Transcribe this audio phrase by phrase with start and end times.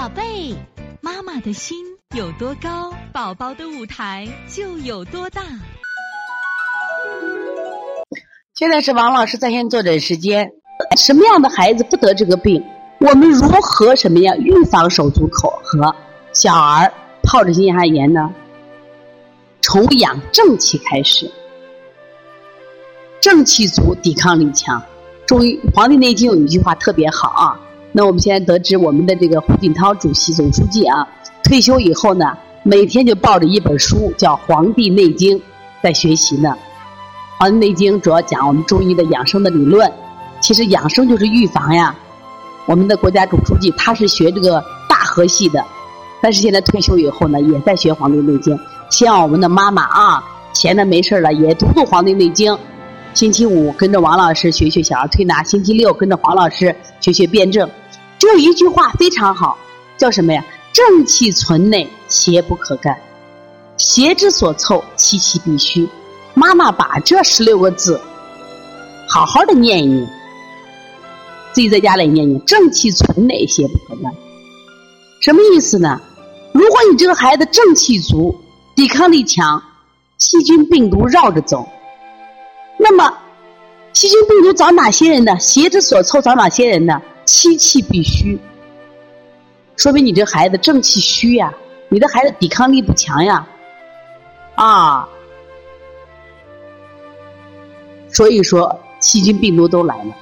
[0.00, 0.56] 宝贝，
[1.02, 1.76] 妈妈的心
[2.16, 5.42] 有多高，宝宝的舞台就有多大。
[8.54, 10.50] 现在是王老师在线坐诊时间。
[10.96, 12.64] 什么样的孩子不得这个病？
[13.00, 15.94] 我们如何什么样预防手足口和
[16.32, 16.90] 小儿
[17.22, 18.32] 疱疹性咽炎呢？
[19.60, 21.30] 从养正气开始，
[23.20, 24.82] 正气足，抵抗力强。
[25.26, 27.60] 中医《黄帝内经》有一句话特别好啊。
[27.92, 31.06] 那我们现在得知，我们的这个胡锦涛主席、总书记啊，
[31.42, 35.36] 退休以后呢，每天就抱着一本书，叫《黄帝内经》，
[35.82, 36.50] 在学习呢。
[37.38, 39.90] 《黄帝内经》主要讲我们中医的养生的理论。
[40.40, 41.94] 其实养生就是预防呀。
[42.66, 45.64] 我们的国家总书记他是学这个大河系的，
[46.22, 48.56] 但是现在退休以后呢，也在学《黄帝内经》。
[48.88, 52.52] 希望我们的妈妈啊，闲的没事了也读读《黄帝内经》。
[53.12, 57.68] 星期五跟着王老师学学小儿推拿，星期六跟着黄老师学学辩证。
[58.18, 59.58] 只有一句话非常好，
[59.96, 60.44] 叫什么呀？
[60.72, 62.96] 正气存内，邪不可干。
[63.76, 65.88] 邪之所凑，其气必虚。
[66.34, 68.00] 妈妈把这十六个字
[69.08, 70.08] 好好的念一念，
[71.52, 72.44] 自己在家里念念。
[72.44, 74.12] 正气存内，邪不可干。
[75.20, 76.00] 什么意思呢？
[76.52, 78.38] 如果你这个孩子正气足，
[78.76, 79.60] 抵抗力强，
[80.18, 81.68] 细菌病毒绕着走，
[82.82, 83.14] 那么
[83.92, 85.38] 细菌病毒找哪些人呢？
[85.38, 87.00] 邪之所凑找哪些人呢？
[87.26, 88.38] 七气必虚，
[89.76, 91.52] 说明你这孩子正气虚呀，
[91.90, 93.46] 你的孩子抵抗力不强呀，
[94.54, 95.06] 啊，
[98.08, 100.14] 所以说细菌病毒都来了。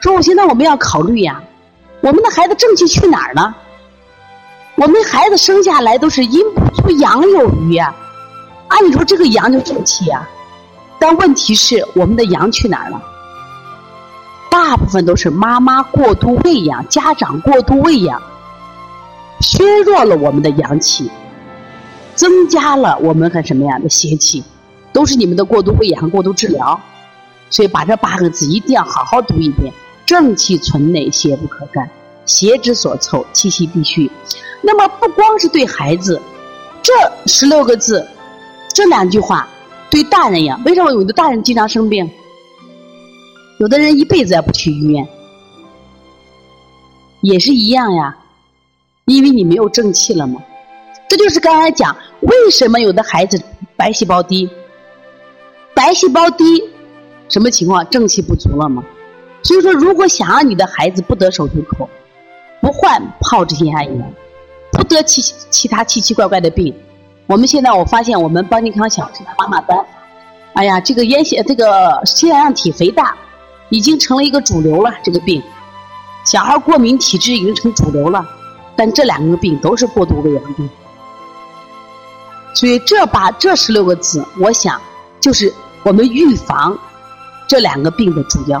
[0.00, 1.42] 说我现在我们要考虑呀，
[2.02, 3.56] 我们的孩子正气去哪儿了？
[4.76, 7.94] 我们孩子生下来都是阴不足阳有余呀，
[8.68, 10.28] 按理说这个阳就正气呀，
[11.00, 13.02] 但问题是我们的阳去哪儿了？
[14.50, 18.20] 大部分都是妈妈过度喂养，家长过度喂养，
[19.40, 21.10] 削弱了我们的阳气，
[22.14, 24.44] 增加了我们和什么样的邪气，
[24.92, 26.78] 都是你们的过度喂养和过度治疗。
[27.48, 29.72] 所以把这八个字一定要好好读一遍：
[30.04, 31.84] 正气存内，邪不可干；
[32.26, 34.10] 邪之所凑，气息必虚。
[34.62, 36.20] 那么不光是对孩子，
[36.82, 36.92] 这
[37.26, 38.06] 十六个字，
[38.74, 39.48] 这两句话
[39.90, 40.60] 对大人呀。
[40.64, 42.08] 为什么有的大人经常生病？
[43.58, 45.06] 有的人一辈子也不去医院，
[47.20, 48.16] 也是一样呀，
[49.04, 50.42] 因为你没有正气了嘛。
[51.06, 53.38] 这就是刚才讲，为什么有的孩子
[53.76, 54.48] 白细胞低？
[55.74, 56.62] 白细胞低，
[57.28, 57.86] 什么情况？
[57.90, 58.82] 正气不足了吗？
[59.42, 61.88] 所以说，如果想让你的孩子不得手足口，
[62.62, 64.14] 不患疱疹性咽炎，
[64.72, 66.74] 不得其其他奇奇怪怪的病，
[67.30, 69.78] 我们现在我发现我们邦尼康小儿妈妈班，
[70.54, 73.14] 哎呀，这个烟酰这个腺样体肥大。
[73.72, 75.40] 已经成了一个主流了，这个病，
[76.24, 78.26] 小孩过敏体质已经成主流了，
[78.74, 80.68] 但这两个病都是过度喂养病，
[82.52, 84.80] 所以这把这十六个字，我想
[85.20, 85.54] 就是
[85.84, 86.76] 我们预防
[87.46, 88.60] 这两个病的主要。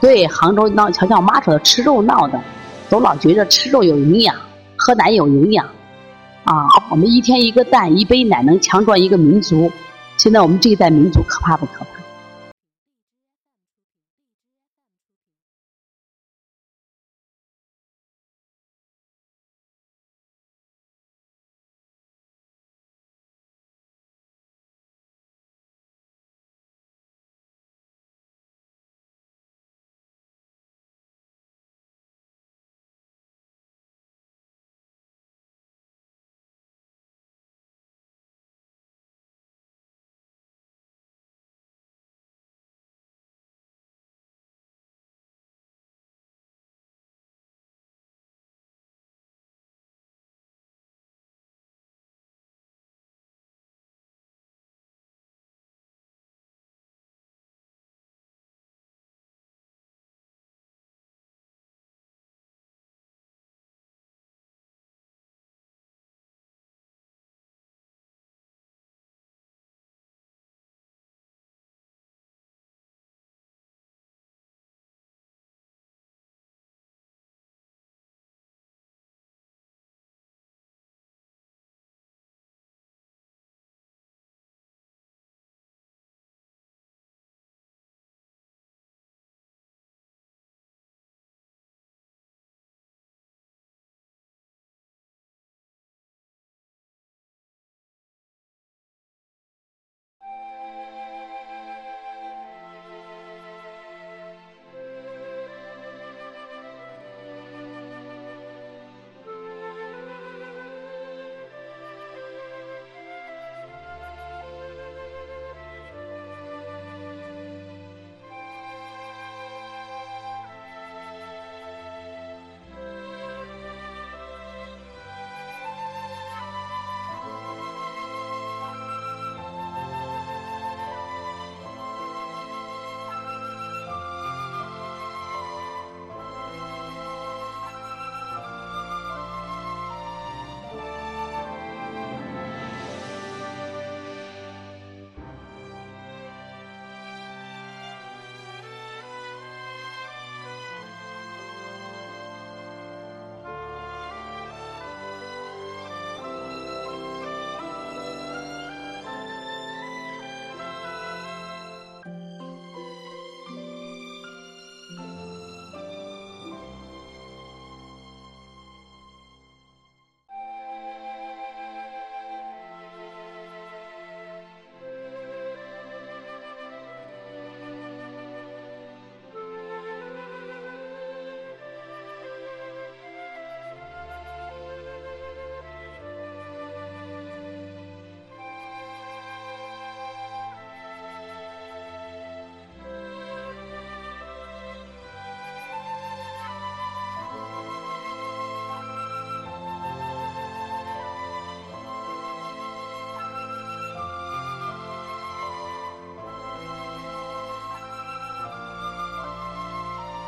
[0.00, 2.40] 对，杭州闹，瞧瞧我妈说的，吃肉闹的，
[2.90, 4.34] 都老觉着吃肉有营养，
[4.76, 5.64] 喝奶有营养，
[6.44, 9.72] 啊，我们一天一个蛋，一杯奶能强壮一个民族，
[10.18, 12.03] 现在我们这一代民族可怕不可怕？